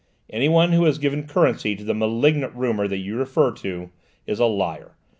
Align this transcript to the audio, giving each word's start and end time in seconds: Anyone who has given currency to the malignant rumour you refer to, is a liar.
Anyone 0.31 0.71
who 0.71 0.85
has 0.85 0.97
given 0.97 1.27
currency 1.27 1.75
to 1.75 1.83
the 1.83 1.93
malignant 1.93 2.55
rumour 2.55 2.85
you 2.91 3.17
refer 3.19 3.51
to, 3.51 3.91
is 4.25 4.39
a 4.39 4.45
liar. 4.47 4.95